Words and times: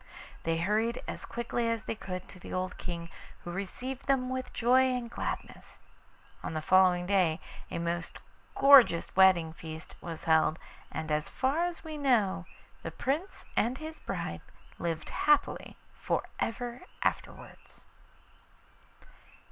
They 0.45 0.57
hurried 0.57 1.03
as 1.07 1.25
quickly 1.25 1.69
as 1.69 1.83
they 1.83 1.93
could 1.93 2.27
to 2.29 2.39
the 2.39 2.51
old 2.51 2.79
King, 2.79 3.11
who 3.43 3.51
received 3.51 4.07
them 4.07 4.31
with 4.31 4.51
joy 4.51 4.85
and 4.95 5.11
gladness. 5.11 5.79
On 6.41 6.55
the 6.55 6.59
following 6.63 7.05
day 7.05 7.39
a 7.69 7.77
most 7.77 8.17
gorgeous 8.55 9.15
wedding 9.15 9.53
feast 9.53 9.93
was 10.01 10.23
held, 10.23 10.57
and 10.91 11.11
as 11.11 11.29
far 11.29 11.65
as 11.65 11.83
we 11.83 11.99
know 11.99 12.47
the 12.81 12.89
Prince 12.89 13.47
and 13.55 13.77
his 13.77 13.99
bride 13.99 14.41
lived 14.79 15.11
happily 15.11 15.77
for 15.93 16.23
ever 16.39 16.81
afterwards. 17.03 17.85